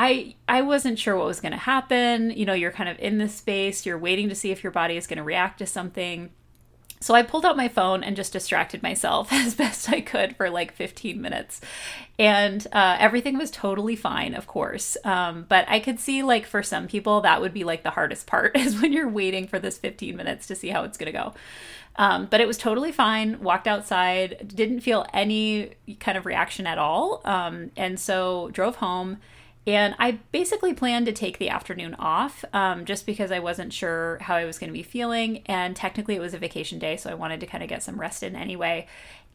I 0.00 0.36
I 0.48 0.62
wasn't 0.62 0.96
sure 0.96 1.16
what 1.16 1.26
was 1.26 1.40
going 1.40 1.52
to 1.52 1.58
happen. 1.58 2.30
You 2.30 2.46
know, 2.46 2.52
you're 2.54 2.70
kind 2.70 2.88
of 2.88 2.96
in 3.00 3.18
this 3.18 3.34
space, 3.34 3.84
you're 3.84 3.98
waiting 3.98 4.28
to 4.28 4.34
see 4.34 4.52
if 4.52 4.62
your 4.62 4.70
body 4.70 4.96
is 4.96 5.08
going 5.08 5.16
to 5.16 5.24
react 5.24 5.58
to 5.58 5.66
something. 5.66 6.30
So 7.00 7.14
I 7.14 7.22
pulled 7.22 7.44
out 7.44 7.56
my 7.56 7.66
phone 7.68 8.04
and 8.04 8.16
just 8.16 8.32
distracted 8.32 8.80
myself 8.80 9.28
as 9.32 9.56
best 9.56 9.88
I 9.90 10.00
could 10.00 10.36
for 10.36 10.50
like 10.50 10.72
15 10.72 11.20
minutes. 11.20 11.60
And 12.16 12.64
uh, 12.72 12.96
everything 13.00 13.38
was 13.38 13.50
totally 13.50 13.96
fine, 13.96 14.34
of 14.34 14.46
course. 14.46 14.96
Um, 15.04 15.46
but 15.48 15.64
I 15.68 15.80
could 15.80 15.98
see, 15.98 16.22
like, 16.22 16.46
for 16.46 16.62
some 16.62 16.86
people, 16.88 17.20
that 17.20 17.40
would 17.40 17.54
be 17.54 17.64
like 17.64 17.82
the 17.82 17.90
hardest 17.90 18.26
part 18.26 18.56
is 18.56 18.80
when 18.80 18.92
you're 18.92 19.08
waiting 19.08 19.48
for 19.48 19.58
this 19.58 19.78
15 19.78 20.16
minutes 20.16 20.46
to 20.46 20.54
see 20.54 20.68
how 20.68 20.84
it's 20.84 20.98
going 20.98 21.12
to 21.12 21.18
go. 21.18 21.34
Um, 21.96 22.26
but 22.30 22.40
it 22.40 22.46
was 22.46 22.58
totally 22.58 22.92
fine. 22.92 23.40
Walked 23.40 23.66
outside, 23.66 24.52
didn't 24.54 24.80
feel 24.80 25.06
any 25.12 25.72
kind 25.98 26.16
of 26.16 26.24
reaction 26.24 26.66
at 26.68 26.78
all. 26.78 27.20
Um, 27.24 27.72
and 27.76 27.98
so 27.98 28.50
drove 28.52 28.76
home 28.76 29.18
and 29.68 29.94
I 29.98 30.12
basically 30.32 30.72
planned 30.72 31.04
to 31.06 31.12
take 31.12 31.36
the 31.36 31.50
afternoon 31.50 31.94
off 31.98 32.42
um, 32.54 32.86
just 32.86 33.04
because 33.04 33.30
I 33.30 33.38
wasn't 33.38 33.74
sure 33.74 34.16
how 34.22 34.34
I 34.34 34.46
was 34.46 34.58
going 34.58 34.68
to 34.68 34.72
be 34.72 34.82
feeling. 34.82 35.42
And 35.44 35.76
technically, 35.76 36.16
it 36.16 36.20
was 36.20 36.32
a 36.32 36.38
vacation 36.38 36.78
day, 36.78 36.96
so 36.96 37.10
I 37.10 37.14
wanted 37.14 37.38
to 37.40 37.46
kind 37.46 37.62
of 37.62 37.68
get 37.68 37.82
some 37.82 38.00
rest 38.00 38.22
in 38.22 38.34
anyway. 38.34 38.86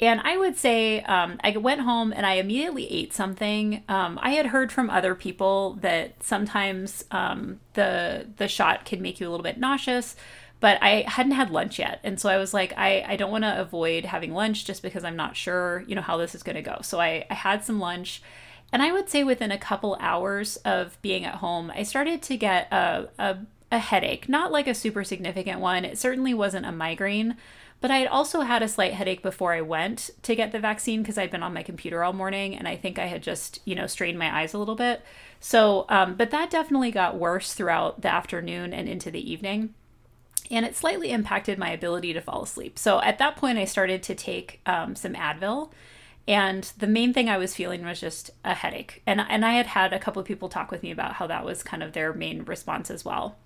And 0.01 0.19
I 0.21 0.37
would 0.37 0.57
say 0.57 1.01
um, 1.03 1.39
I 1.43 1.55
went 1.55 1.81
home 1.81 2.11
and 2.11 2.25
I 2.25 2.33
immediately 2.33 2.91
ate 2.91 3.13
something. 3.13 3.83
Um, 3.87 4.17
I 4.23 4.31
had 4.31 4.47
heard 4.47 4.71
from 4.71 4.89
other 4.89 5.13
people 5.13 5.77
that 5.81 6.23
sometimes 6.23 7.05
um, 7.11 7.59
the 7.73 8.25
the 8.37 8.47
shot 8.47 8.85
can 8.85 9.03
make 9.03 9.19
you 9.19 9.27
a 9.27 9.29
little 9.29 9.43
bit 9.43 9.59
nauseous, 9.59 10.15
but 10.59 10.81
I 10.81 11.05
hadn't 11.07 11.33
had 11.33 11.51
lunch 11.51 11.77
yet, 11.77 11.99
and 12.03 12.19
so 12.19 12.27
I 12.27 12.37
was 12.37 12.55
like, 12.55 12.73
I, 12.75 13.05
I 13.07 13.15
don't 13.17 13.31
want 13.31 13.43
to 13.43 13.61
avoid 13.61 14.05
having 14.05 14.33
lunch 14.33 14.65
just 14.65 14.81
because 14.81 15.03
I'm 15.03 15.15
not 15.15 15.37
sure, 15.37 15.83
you 15.85 15.93
know, 15.93 16.01
how 16.01 16.17
this 16.17 16.33
is 16.33 16.41
going 16.41 16.55
to 16.55 16.63
go. 16.63 16.79
So 16.81 16.99
I, 16.99 17.27
I 17.29 17.35
had 17.35 17.63
some 17.63 17.79
lunch 17.79 18.23
and 18.73 18.81
I 18.81 18.91
would 18.91 19.07
say 19.07 19.23
within 19.23 19.51
a 19.51 19.57
couple 19.59 19.95
hours 19.99 20.57
of 20.57 20.99
being 21.03 21.23
at 21.25 21.35
home, 21.35 21.71
I 21.75 21.83
started 21.83 22.23
to 22.23 22.35
get 22.35 22.73
a, 22.73 23.07
a, 23.19 23.37
a 23.71 23.77
headache, 23.77 24.27
not 24.27 24.51
like 24.51 24.67
a 24.67 24.73
super 24.73 25.03
significant 25.03 25.59
one. 25.59 25.85
It 25.85 25.99
certainly 25.99 26.33
wasn't 26.33 26.65
a 26.65 26.71
migraine, 26.71 27.37
but 27.81 27.91
I 27.91 27.97
had 27.97 28.07
also 28.07 28.41
had 28.41 28.63
a 28.63 28.67
slight 28.67 28.93
headache 28.93 29.21
before 29.21 29.53
I 29.53 29.61
went 29.61 30.09
to 30.23 30.35
get 30.35 30.51
the 30.51 30.59
vaccine 30.59 31.03
because 31.03 31.19
I'd 31.19 31.29
been 31.29 31.43
on 31.43 31.53
my 31.53 31.61
computer 31.61 32.03
all 32.03 32.13
morning 32.13 32.55
and 32.55 32.67
I 32.67 32.75
think 32.75 32.97
I 32.97 33.05
had 33.05 33.21
just, 33.21 33.59
you 33.63 33.75
know, 33.75 33.85
strained 33.85 34.17
my 34.17 34.41
eyes 34.41 34.55
a 34.55 34.57
little 34.57 34.73
bit. 34.75 35.03
So, 35.39 35.85
um, 35.87 36.15
but 36.15 36.31
that 36.31 36.49
definitely 36.49 36.89
got 36.89 37.19
worse 37.19 37.53
throughout 37.53 38.01
the 38.01 38.11
afternoon 38.11 38.73
and 38.73 38.89
into 38.89 39.11
the 39.11 39.31
evening. 39.31 39.75
And 40.49 40.65
it 40.65 40.75
slightly 40.75 41.11
impacted 41.11 41.59
my 41.59 41.69
ability 41.69 42.11
to 42.13 42.21
fall 42.21 42.41
asleep. 42.41 42.79
So 42.79 42.99
at 43.01 43.19
that 43.19 43.35
point, 43.35 43.59
I 43.59 43.65
started 43.65 44.01
to 44.01 44.15
take 44.15 44.61
um, 44.65 44.95
some 44.95 45.13
Advil 45.13 45.69
and 46.27 46.63
the 46.77 46.87
main 46.87 47.13
thing 47.13 47.29
I 47.29 47.37
was 47.37 47.55
feeling 47.55 47.85
was 47.85 47.99
just 47.99 48.31
a 48.45 48.53
headache. 48.53 49.01
And 49.05 49.21
and 49.21 49.45
I 49.45 49.53
had 49.53 49.67
had 49.67 49.93
a 49.93 49.99
couple 49.99 50.21
of 50.21 50.27
people 50.27 50.49
talk 50.49 50.71
with 50.71 50.83
me 50.83 50.91
about 50.91 51.13
how 51.13 51.27
that 51.27 51.45
was 51.45 51.63
kind 51.63 51.83
of 51.83 51.93
their 51.93 52.13
main 52.13 52.43
response 52.43 52.89
as 52.89 53.03
well. 53.03 53.37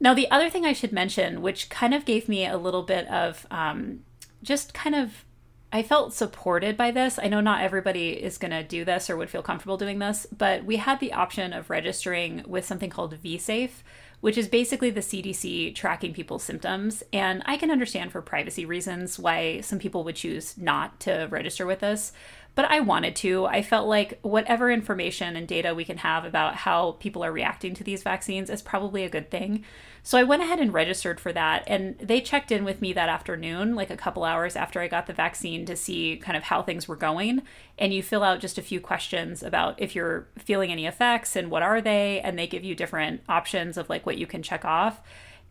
Now, 0.00 0.14
the 0.14 0.30
other 0.30 0.50
thing 0.50 0.66
I 0.66 0.72
should 0.72 0.92
mention, 0.92 1.40
which 1.40 1.70
kind 1.70 1.94
of 1.94 2.04
gave 2.04 2.28
me 2.28 2.46
a 2.46 2.58
little 2.58 2.82
bit 2.82 3.06
of 3.08 3.46
um, 3.50 4.00
just 4.42 4.74
kind 4.74 4.94
of, 4.94 5.24
I 5.72 5.82
felt 5.82 6.12
supported 6.12 6.76
by 6.76 6.90
this. 6.90 7.18
I 7.18 7.28
know 7.28 7.40
not 7.40 7.62
everybody 7.62 8.10
is 8.10 8.38
going 8.38 8.50
to 8.50 8.62
do 8.62 8.84
this 8.84 9.08
or 9.08 9.16
would 9.16 9.30
feel 9.30 9.42
comfortable 9.42 9.76
doing 9.76 10.00
this, 10.00 10.26
but 10.36 10.64
we 10.64 10.76
had 10.76 11.00
the 11.00 11.12
option 11.12 11.52
of 11.52 11.70
registering 11.70 12.44
with 12.46 12.64
something 12.64 12.90
called 12.90 13.16
VSafe, 13.22 13.82
which 14.24 14.38
is 14.38 14.48
basically 14.48 14.88
the 14.88 15.02
CDC 15.02 15.74
tracking 15.74 16.14
people's 16.14 16.42
symptoms. 16.42 17.02
And 17.12 17.42
I 17.44 17.58
can 17.58 17.70
understand 17.70 18.10
for 18.10 18.22
privacy 18.22 18.64
reasons 18.64 19.18
why 19.18 19.60
some 19.60 19.78
people 19.78 20.02
would 20.04 20.16
choose 20.16 20.56
not 20.56 20.98
to 21.00 21.28
register 21.30 21.66
with 21.66 21.82
us. 21.82 22.10
But 22.54 22.66
I 22.66 22.80
wanted 22.80 23.16
to. 23.16 23.46
I 23.46 23.62
felt 23.62 23.88
like 23.88 24.20
whatever 24.22 24.70
information 24.70 25.34
and 25.34 25.48
data 25.48 25.74
we 25.74 25.84
can 25.84 25.98
have 25.98 26.24
about 26.24 26.54
how 26.54 26.92
people 27.00 27.24
are 27.24 27.32
reacting 27.32 27.74
to 27.74 27.84
these 27.84 28.04
vaccines 28.04 28.48
is 28.48 28.62
probably 28.62 29.02
a 29.04 29.08
good 29.08 29.28
thing. 29.28 29.64
So 30.04 30.18
I 30.18 30.22
went 30.22 30.42
ahead 30.42 30.60
and 30.60 30.72
registered 30.72 31.18
for 31.18 31.32
that. 31.32 31.64
And 31.66 31.98
they 31.98 32.20
checked 32.20 32.52
in 32.52 32.64
with 32.64 32.80
me 32.80 32.92
that 32.92 33.08
afternoon, 33.08 33.74
like 33.74 33.90
a 33.90 33.96
couple 33.96 34.22
hours 34.22 34.54
after 34.54 34.80
I 34.80 34.86
got 34.86 35.06
the 35.06 35.12
vaccine, 35.12 35.66
to 35.66 35.74
see 35.74 36.16
kind 36.16 36.36
of 36.36 36.44
how 36.44 36.62
things 36.62 36.86
were 36.86 36.94
going. 36.94 37.42
And 37.76 37.92
you 37.92 38.02
fill 38.02 38.22
out 38.22 38.38
just 38.38 38.58
a 38.58 38.62
few 38.62 38.80
questions 38.80 39.42
about 39.42 39.80
if 39.80 39.96
you're 39.96 40.28
feeling 40.38 40.70
any 40.70 40.86
effects 40.86 41.34
and 41.34 41.50
what 41.50 41.62
are 41.62 41.80
they. 41.80 42.20
And 42.20 42.38
they 42.38 42.46
give 42.46 42.62
you 42.62 42.76
different 42.76 43.22
options 43.28 43.76
of 43.76 43.88
like 43.88 44.06
what 44.06 44.18
you 44.18 44.28
can 44.28 44.42
check 44.42 44.64
off. 44.64 45.00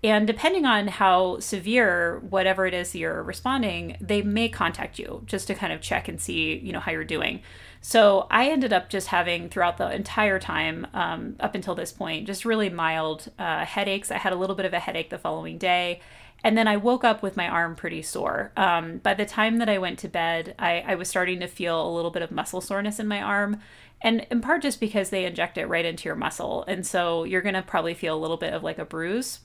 And 0.04 0.28
depending 0.28 0.66
on 0.66 0.90
how 0.90 1.40
severe 1.40 2.20
whatever 2.30 2.66
it 2.66 2.74
is 2.74 2.94
you're 2.94 3.24
responding, 3.24 3.96
they 4.02 4.22
may 4.22 4.50
contact 4.50 5.00
you 5.00 5.24
just 5.26 5.48
to 5.48 5.56
kind 5.56 5.72
of 5.72 5.80
check 5.80 6.10
and 6.10 6.20
see, 6.20 6.58
you 6.58 6.74
know, 6.74 6.82
how 6.82 6.92
you're 6.92 7.06
doing. 7.06 7.42
So 7.80 8.28
I 8.30 8.50
ended 8.50 8.74
up 8.74 8.90
just 8.90 9.08
having 9.08 9.48
throughout 9.50 9.78
the 9.78 9.90
entire 9.90 10.40
time 10.40 10.88
um, 10.94 11.38
up 11.40 11.56
until 11.56 11.74
this 11.74 11.94
point, 11.94 12.28
just 12.28 12.44
really 12.44 12.70
mild 12.70 13.32
uh, 13.40 13.64
headaches. 13.64 14.12
I 14.12 14.18
had 14.18 14.34
a 14.34 14.38
little 14.38 14.58
bit 14.58 14.66
of 14.66 14.74
a 14.74 14.80
headache 14.80 15.10
the 15.10 15.18
following 15.18 15.58
day. 15.58 16.02
And 16.46 16.58
then 16.58 16.68
I 16.68 16.76
woke 16.76 17.06
up 17.06 17.24
with 17.24 17.38
my 17.38 17.48
arm 17.48 17.74
pretty 17.74 18.02
sore. 18.02 18.52
Um, 18.58 18.98
by 18.98 19.14
the 19.14 19.26
time 19.26 19.60
that 19.60 19.70
I 19.70 19.78
went 19.78 20.00
to 20.00 20.10
bed, 20.10 20.56
I, 20.60 20.84
I 20.86 20.96
was 20.96 21.08
starting 21.08 21.40
to 21.40 21.48
feel 21.48 21.88
a 21.88 21.96
little 21.96 22.12
bit 22.12 22.22
of 22.22 22.32
muscle 22.32 22.60
soreness 22.60 23.00
in 23.00 23.08
my 23.08 23.22
arm 23.22 23.62
and 24.02 24.28
in 24.30 24.42
part 24.42 24.62
just 24.62 24.82
because 24.82 25.10
they 25.10 25.26
inject 25.26 25.58
it 25.58 25.66
right 25.68 25.86
into 25.86 26.10
your 26.10 26.16
muscle 26.16 26.66
and 26.68 26.86
so 26.86 27.24
you're 27.24 27.42
going 27.42 27.56
to 27.56 27.62
probably 27.62 27.94
feel 27.94 28.16
a 28.16 28.20
little 28.20 28.36
bit 28.38 28.54
of 28.54 28.62
like 28.62 28.78
a 28.78 28.86
bruise 28.86 29.40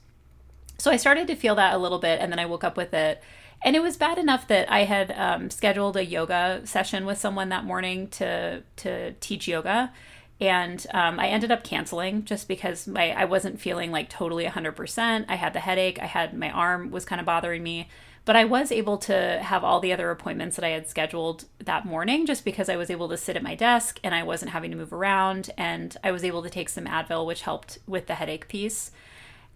so 0.79 0.91
i 0.91 0.97
started 0.97 1.27
to 1.27 1.35
feel 1.35 1.55
that 1.55 1.75
a 1.75 1.79
little 1.79 1.99
bit 1.99 2.21
and 2.21 2.33
then 2.33 2.39
i 2.39 2.47
woke 2.47 2.65
up 2.65 2.77
with 2.77 2.95
it 2.95 3.23
and 3.63 3.75
it 3.75 3.83
was 3.83 3.97
bad 3.97 4.19
enough 4.19 4.47
that 4.49 4.71
I 4.71 4.85
had 4.85 5.11
um, 5.13 5.51
scheduled 5.51 5.97
a 5.97 6.05
yoga 6.05 6.63
session 6.65 7.07
with 7.07 7.19
someone 7.19 7.49
that 7.49 7.65
morning 7.65 8.09
to 8.11 8.63
to 8.77 9.13
teach 9.15 9.49
yoga, 9.49 9.93
and 10.41 10.87
um, 10.95 11.19
I 11.19 11.29
ended 11.29 11.51
up 11.51 11.65
canceling 11.65 12.25
just 12.25 12.47
because 12.47 12.87
my 12.87 13.11
I 13.11 13.25
wasn't 13.25 13.61
feeling 13.61 13.91
like 13.91 14.09
totally 14.09 14.45
100%. 14.45 15.25
I 15.29 15.35
had 15.35 15.53
the 15.53 15.61
headache. 15.61 15.99
I 16.01 16.07
had 16.07 16.35
my 16.35 16.51
arm 16.51 16.91
was 16.91 17.05
kind 17.05 17.21
of 17.21 17.27
bothering 17.27 17.65
me, 17.65 17.89
but 18.25 18.37
I 18.37 18.45
was 18.45 18.71
able 18.71 18.97
to 18.99 19.41
have 19.43 19.65
all 19.65 19.81
the 19.81 19.93
other 19.93 20.11
appointments 20.13 20.55
that 20.55 20.65
I 20.65 20.71
had 20.71 20.89
scheduled 20.89 21.47
that 21.59 21.85
morning 21.85 22.27
just 22.27 22.45
because 22.45 22.69
I 22.69 22.77
was 22.77 22.91
able 22.91 23.09
to 23.09 23.17
sit 23.17 23.37
at 23.37 23.43
my 23.43 23.57
desk 23.57 23.99
and 24.05 24.15
I 24.15 24.23
wasn't 24.23 24.53
having 24.53 24.71
to 24.71 24.77
move 24.77 24.93
around, 24.93 25.51
and 25.59 25.97
I 26.05 26.13
was 26.13 26.23
able 26.23 26.45
to 26.45 26.51
take 26.51 26.69
some 26.69 26.85
Advil, 26.85 27.27
which 27.27 27.43
helped 27.43 27.79
with 27.89 28.07
the 28.07 28.15
headache 28.15 28.47
piece. 28.47 28.93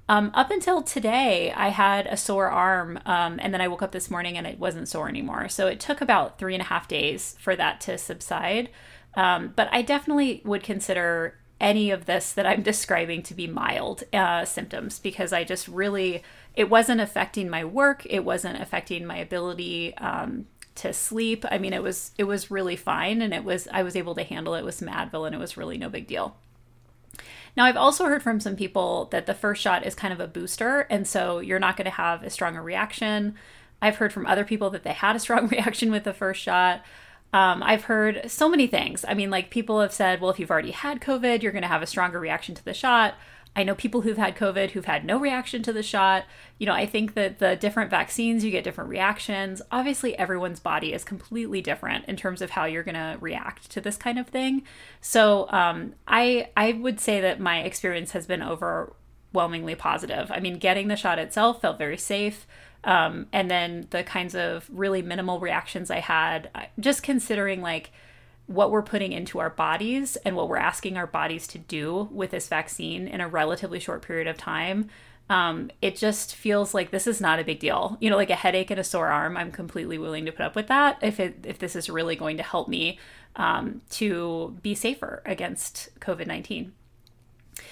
Um, 0.08 0.30
up 0.34 0.50
until 0.50 0.82
today, 0.82 1.52
I 1.52 1.68
had 1.68 2.06
a 2.06 2.16
sore 2.16 2.50
arm, 2.50 2.98
um, 3.06 3.38
and 3.40 3.54
then 3.54 3.60
I 3.60 3.68
woke 3.68 3.82
up 3.82 3.92
this 3.92 4.10
morning 4.10 4.36
and 4.36 4.46
it 4.46 4.58
wasn't 4.58 4.88
sore 4.88 5.08
anymore. 5.08 5.48
So 5.48 5.68
it 5.68 5.80
took 5.80 6.00
about 6.00 6.38
three 6.38 6.54
and 6.54 6.62
a 6.62 6.66
half 6.66 6.88
days 6.88 7.36
for 7.40 7.54
that 7.56 7.80
to 7.82 7.96
subside. 7.96 8.68
Um, 9.14 9.52
but 9.54 9.68
I 9.72 9.82
definitely 9.82 10.42
would 10.44 10.62
consider 10.62 11.38
any 11.60 11.90
of 11.90 12.06
this 12.06 12.32
that 12.32 12.46
I'm 12.46 12.62
describing 12.72 13.22
to 13.22 13.34
be 13.34 13.46
mild 13.46 14.02
uh, 14.12 14.44
symptoms 14.44 14.98
because 14.98 15.32
I 15.32 15.44
just 15.44 15.68
really, 15.68 16.22
it 16.54 16.68
wasn't 16.68 17.00
affecting 17.00 17.48
my 17.48 17.64
work. 17.64 18.04
It 18.06 18.24
wasn't 18.24 18.60
affecting 18.60 19.06
my 19.06 19.16
ability 19.16 19.96
um, 19.98 20.46
to 20.76 20.92
sleep. 20.92 21.44
I 21.50 21.58
mean, 21.58 21.72
it 21.72 21.82
was, 21.82 22.10
it 22.18 22.24
was 22.24 22.50
really 22.50 22.76
fine. 22.76 23.22
And 23.22 23.32
it 23.32 23.44
was, 23.44 23.68
I 23.72 23.82
was 23.84 23.94
able 23.94 24.16
to 24.16 24.24
handle 24.24 24.54
it 24.54 24.64
with 24.64 24.74
some 24.74 24.88
Advil 24.88 25.26
and 25.26 25.34
it 25.34 25.38
was 25.38 25.56
really 25.56 25.78
no 25.78 25.88
big 25.88 26.08
deal. 26.08 26.36
Now, 27.56 27.64
I've 27.64 27.76
also 27.76 28.06
heard 28.06 28.22
from 28.22 28.40
some 28.40 28.56
people 28.56 29.06
that 29.12 29.26
the 29.26 29.34
first 29.34 29.60
shot 29.60 29.86
is 29.86 29.94
kind 29.94 30.12
of 30.12 30.20
a 30.20 30.26
booster, 30.26 30.86
and 30.88 31.06
so 31.06 31.38
you're 31.38 31.58
not 31.58 31.76
going 31.76 31.84
to 31.84 31.90
have 31.90 32.22
a 32.22 32.30
stronger 32.30 32.62
reaction. 32.62 33.34
I've 33.82 33.96
heard 33.96 34.12
from 34.12 34.26
other 34.26 34.44
people 34.44 34.70
that 34.70 34.84
they 34.84 34.92
had 34.92 35.16
a 35.16 35.20
strong 35.20 35.48
reaction 35.50 35.90
with 35.90 36.04
the 36.04 36.14
first 36.14 36.40
shot. 36.40 36.82
Um, 37.34 37.62
I've 37.62 37.84
heard 37.84 38.30
so 38.30 38.48
many 38.48 38.66
things. 38.66 39.04
I 39.06 39.14
mean, 39.14 39.30
like 39.30 39.50
people 39.50 39.80
have 39.80 39.92
said, 39.92 40.20
well, 40.20 40.30
if 40.30 40.38
you've 40.38 40.50
already 40.50 40.70
had 40.70 41.00
COVID, 41.00 41.42
you're 41.42 41.52
going 41.52 41.62
to 41.62 41.68
have 41.68 41.82
a 41.82 41.86
stronger 41.86 42.20
reaction 42.20 42.54
to 42.54 42.64
the 42.64 42.74
shot. 42.74 43.14
I 43.54 43.64
know 43.64 43.74
people 43.74 44.00
who've 44.00 44.16
had 44.16 44.36
COVID 44.36 44.70
who've 44.70 44.86
had 44.86 45.04
no 45.04 45.18
reaction 45.18 45.62
to 45.64 45.72
the 45.72 45.82
shot. 45.82 46.24
You 46.58 46.66
know, 46.66 46.72
I 46.72 46.86
think 46.86 47.14
that 47.14 47.38
the 47.38 47.54
different 47.54 47.90
vaccines, 47.90 48.44
you 48.44 48.50
get 48.50 48.64
different 48.64 48.88
reactions. 48.88 49.60
Obviously, 49.70 50.16
everyone's 50.18 50.60
body 50.60 50.92
is 50.94 51.04
completely 51.04 51.60
different 51.60 52.06
in 52.06 52.16
terms 52.16 52.40
of 52.40 52.50
how 52.50 52.64
you're 52.64 52.82
going 52.82 52.94
to 52.94 53.18
react 53.20 53.70
to 53.72 53.80
this 53.80 53.96
kind 53.96 54.18
of 54.18 54.28
thing. 54.28 54.62
So, 55.00 55.50
um, 55.50 55.94
I 56.08 56.48
I 56.56 56.72
would 56.72 56.98
say 56.98 57.20
that 57.20 57.40
my 57.40 57.60
experience 57.60 58.12
has 58.12 58.26
been 58.26 58.42
overwhelmingly 58.42 59.74
positive. 59.74 60.30
I 60.30 60.40
mean, 60.40 60.58
getting 60.58 60.88
the 60.88 60.96
shot 60.96 61.18
itself 61.18 61.60
felt 61.60 61.78
very 61.78 61.98
safe. 61.98 62.46
Um, 62.84 63.26
and 63.32 63.50
then 63.50 63.86
the 63.90 64.02
kinds 64.02 64.34
of 64.34 64.68
really 64.72 65.02
minimal 65.02 65.38
reactions 65.38 65.88
I 65.90 66.00
had, 66.00 66.50
just 66.80 67.02
considering 67.04 67.60
like 67.60 67.92
what 68.52 68.70
we're 68.70 68.82
putting 68.82 69.12
into 69.12 69.38
our 69.38 69.50
bodies 69.50 70.16
and 70.24 70.36
what 70.36 70.48
we're 70.48 70.56
asking 70.56 70.96
our 70.96 71.06
bodies 71.06 71.46
to 71.48 71.58
do 71.58 72.08
with 72.12 72.30
this 72.30 72.48
vaccine 72.48 73.08
in 73.08 73.20
a 73.20 73.28
relatively 73.28 73.80
short 73.80 74.02
period 74.02 74.26
of 74.26 74.36
time, 74.36 74.88
um, 75.30 75.70
it 75.80 75.96
just 75.96 76.34
feels 76.34 76.74
like 76.74 76.90
this 76.90 77.06
is 77.06 77.20
not 77.20 77.38
a 77.38 77.44
big 77.44 77.60
deal. 77.60 77.96
You 78.00 78.10
know, 78.10 78.16
like 78.16 78.30
a 78.30 78.34
headache 78.34 78.70
and 78.70 78.80
a 78.80 78.84
sore 78.84 79.08
arm, 79.08 79.36
I'm 79.36 79.52
completely 79.52 79.96
willing 79.96 80.26
to 80.26 80.32
put 80.32 80.44
up 80.44 80.54
with 80.54 80.66
that 80.66 80.98
if 81.02 81.18
it 81.18 81.44
if 81.44 81.58
this 81.58 81.74
is 81.74 81.88
really 81.88 82.16
going 82.16 82.36
to 82.36 82.42
help 82.42 82.68
me 82.68 82.98
um, 83.36 83.80
to 83.90 84.58
be 84.62 84.74
safer 84.74 85.22
against 85.24 85.88
COVID 86.00 86.26
nineteen. 86.26 86.72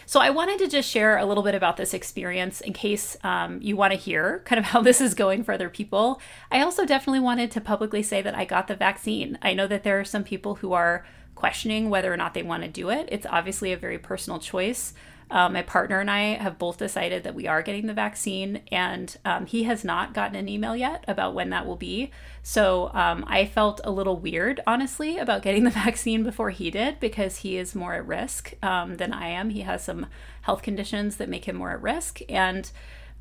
So 0.07 0.21
I 0.21 0.31
wanted 0.31 0.59
to 0.59 0.69
just 0.69 0.89
share 0.89 1.17
a 1.17 1.25
little 1.25 1.43
bit 1.43 1.55
about 1.55 1.77
this 1.77 1.95
experience 1.95 2.61
in 2.61 2.73
case 2.73 3.17
um, 3.23 3.61
you 3.63 3.77
want 3.77 3.93
to 3.93 3.99
hear 3.99 4.43
kind 4.45 4.59
of 4.59 4.65
how 4.73 4.83
this 4.83 5.01
is 5.01 5.15
going 5.15 5.45
for 5.45 5.53
other 5.53 5.71
people. 5.71 6.21
I 6.51 6.63
also 6.63 6.85
definitely 6.85 7.21
wanted 7.21 7.51
to 7.53 7.61
publicly 7.61 8.03
say 8.03 8.23
that 8.23 8.35
I 8.35 8.45
got 8.45 8.69
the 8.69 8.77
vaccine. 8.77 9.39
I 9.43 9.55
know 9.55 9.67
that 9.67 9.83
there 9.83 10.01
are 10.01 10.05
some 10.05 10.25
people 10.25 10.57
who 10.57 10.73
are 10.73 11.05
questioning 11.41 11.89
whether 11.89 12.13
or 12.13 12.19
not 12.19 12.35
they 12.35 12.43
want 12.43 12.63
to 12.63 12.69
do 12.69 12.91
it. 12.91 13.09
It's 13.11 13.27
obviously 13.27 13.73
a 13.73 13.77
very 13.77 13.99
personal 13.99 14.39
choice. 14.39 14.93
Uh, 15.31 15.49
my 15.49 15.63
partner 15.63 16.01
and 16.01 16.11
I 16.11 16.35
have 16.35 16.59
both 16.59 16.77
decided 16.77 17.23
that 17.23 17.35
we 17.35 17.47
are 17.47 17.63
getting 17.63 17.87
the 17.87 17.95
vaccine, 17.95 18.61
and 18.71 19.17
um, 19.25 19.47
he 19.47 19.63
has 19.63 19.85
not 19.85 20.13
gotten 20.13 20.37
an 20.37 20.49
email 20.49 20.77
yet 20.77 21.03
about 21.09 21.35
when 21.35 21.51
that 21.51 21.67
will 21.67 21.77
be. 21.77 22.11
So 22.43 22.91
um, 22.93 23.25
I 23.27 23.47
felt 23.47 23.81
a 23.85 23.91
little 23.93 24.17
weird, 24.17 24.61
honestly, 24.67 25.17
about 25.19 25.43
getting 25.43 25.65
the 25.65 25.71
vaccine 25.87 26.25
before 26.25 26.51
he 26.51 26.71
did 26.71 27.01
because 27.01 27.39
he 27.39 27.57
is 27.57 27.75
more 27.75 27.95
at 27.95 28.07
risk 28.07 28.55
um, 28.63 28.97
than 28.97 29.15
I 29.15 29.29
am. 29.29 29.51
He 29.51 29.61
has 29.61 29.83
some 29.83 30.07
health 30.43 30.63
conditions 30.63 31.17
that 31.17 31.29
make 31.29 31.47
him 31.47 31.57
more 31.57 31.71
at 31.71 31.81
risk. 31.81 32.21
And 32.29 32.71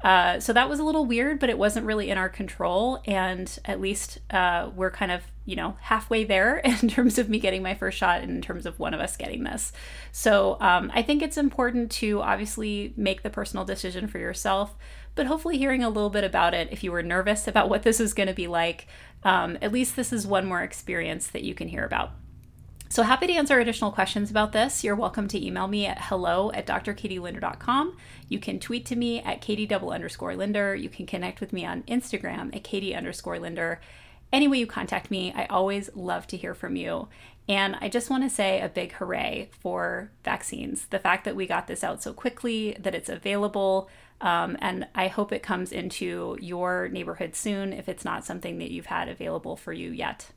uh, 0.01 0.39
so 0.39 0.53
that 0.53 0.69
was 0.69 0.79
a 0.79 0.83
little 0.83 1.05
weird, 1.05 1.39
but 1.39 1.49
it 1.49 1.57
wasn't 1.57 1.85
really 1.85 2.09
in 2.09 2.17
our 2.17 2.29
control. 2.29 3.01
And 3.05 3.59
at 3.65 3.81
least 3.81 4.19
uh, 4.31 4.69
we're 4.73 4.91
kind 4.91 5.11
of, 5.11 5.23
you 5.45 5.55
know, 5.55 5.75
halfway 5.81 6.23
there 6.23 6.57
in 6.81 6.87
terms 6.87 7.17
of 7.17 7.29
me 7.29 7.39
getting 7.39 7.61
my 7.61 7.75
first 7.75 7.97
shot 7.97 8.21
and 8.21 8.31
in 8.31 8.41
terms 8.41 8.65
of 8.65 8.79
one 8.79 8.93
of 8.93 9.01
us 9.01 9.17
getting 9.17 9.43
this. 9.43 9.73
So 10.11 10.57
um, 10.61 10.91
I 10.93 11.01
think 11.01 11.21
it's 11.21 11.37
important 11.37 11.91
to 11.93 12.21
obviously 12.21 12.93
make 12.95 13.23
the 13.23 13.29
personal 13.29 13.65
decision 13.65 14.07
for 14.07 14.19
yourself, 14.19 14.75
but 15.15 15.27
hopefully 15.27 15.57
hearing 15.57 15.83
a 15.83 15.89
little 15.89 16.09
bit 16.09 16.23
about 16.23 16.53
it, 16.53 16.69
if 16.71 16.83
you 16.83 16.91
were 16.91 17.03
nervous 17.03 17.47
about 17.47 17.69
what 17.69 17.83
this 17.83 17.99
is 17.99 18.13
going 18.13 18.27
to 18.29 18.33
be 18.33 18.47
like, 18.47 18.87
um, 19.23 19.57
at 19.61 19.73
least 19.73 19.97
this 19.97 20.13
is 20.13 20.25
one 20.25 20.45
more 20.45 20.61
experience 20.61 21.27
that 21.27 21.43
you 21.43 21.53
can 21.53 21.67
hear 21.67 21.83
about. 21.83 22.11
So 22.91 23.03
happy 23.03 23.27
to 23.27 23.33
answer 23.33 23.59
additional 23.59 23.91
questions 23.91 24.31
about 24.31 24.51
this. 24.51 24.83
You're 24.83 24.95
welcome 24.95 25.27
to 25.27 25.45
email 25.45 25.67
me 25.67 25.85
at 25.85 26.01
hello 26.01 26.51
at 26.53 26.65
drkatielinder.com. 26.65 27.95
You 28.27 28.39
can 28.39 28.59
tweet 28.59 28.87
to 28.87 28.95
me 28.95 29.21
at 29.21 29.41
katie 29.41 29.67
double 29.67 29.91
underscore 29.91 30.35
linder. 30.35 30.73
You 30.73 30.89
can 30.89 31.05
connect 31.05 31.39
with 31.39 31.53
me 31.53 31.67
on 31.67 31.83
Instagram 31.83 32.55
at 32.55 32.63
katie 32.63 32.95
underscore 32.95 33.37
linder. 33.37 33.79
Any 34.33 34.47
way 34.47 34.57
you 34.57 34.65
contact 34.65 35.11
me, 35.11 35.31
I 35.35 35.45
always 35.45 35.91
love 35.93 36.25
to 36.27 36.37
hear 36.37 36.55
from 36.55 36.75
you. 36.75 37.09
And 37.47 37.75
I 37.79 37.89
just 37.89 38.09
want 38.09 38.23
to 38.23 38.29
say 38.29 38.59
a 38.59 38.67
big 38.67 38.93
hooray 38.93 39.51
for 39.51 40.09
vaccines. 40.23 40.87
The 40.87 40.97
fact 40.97 41.25
that 41.25 41.35
we 41.35 41.45
got 41.45 41.67
this 41.67 41.83
out 41.83 42.01
so 42.01 42.11
quickly, 42.11 42.75
that 42.79 42.95
it's 42.95 43.09
available, 43.09 43.87
um, 44.19 44.57
and 44.61 44.87
I 44.95 45.09
hope 45.09 45.31
it 45.31 45.43
comes 45.43 45.71
into 45.71 46.37
your 46.41 46.89
neighborhood 46.89 47.35
soon 47.35 47.71
if 47.71 47.87
it's 47.87 48.03
not 48.03 48.25
something 48.25 48.57
that 48.57 48.71
you've 48.71 48.87
had 48.87 49.09
available 49.09 49.55
for 49.55 49.73
you 49.73 49.91
yet. 49.91 50.31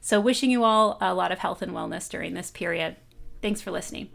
So, 0.00 0.20
wishing 0.20 0.50
you 0.50 0.64
all 0.64 0.96
a 1.00 1.14
lot 1.14 1.32
of 1.32 1.38
health 1.38 1.62
and 1.62 1.72
wellness 1.72 2.08
during 2.08 2.34
this 2.34 2.50
period. 2.50 2.96
Thanks 3.42 3.60
for 3.60 3.70
listening. 3.70 4.08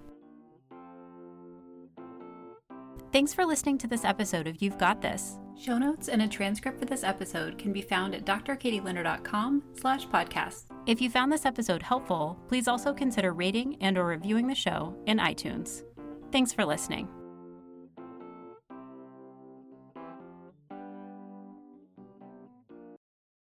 Thanks 3.12 3.34
for 3.34 3.46
listening 3.46 3.78
to 3.78 3.88
this 3.88 4.04
episode 4.04 4.46
of 4.48 4.62
You've 4.62 4.78
Got 4.78 5.02
This. 5.02 5.38
Show 5.58 5.78
notes 5.78 6.10
and 6.10 6.22
a 6.22 6.28
transcript 6.28 6.80
for 6.80 6.86
this 6.86 7.04
episode 7.04 7.58
can 7.58 7.72
be 7.72 7.82
found 7.82 8.14
at 8.14 8.26
drkatielinder.com 8.26 9.64
slash 9.80 10.06
podcast. 10.08 10.66
If 10.86 11.02
you 11.02 11.10
found 11.10 11.32
this 11.32 11.46
episode 11.46 11.82
helpful, 11.82 12.38
please 12.50 12.68
also 12.68 12.94
consider 12.94 13.32
rating 13.32 13.78
and 13.82 13.98
or 13.98 14.06
reviewing 14.06 14.48
the 14.48 14.56
show 14.56 14.94
in 15.06 15.18
iTunes. 15.20 15.84
Thanks 16.32 16.52
for 16.52 16.66
listening. 16.66 17.08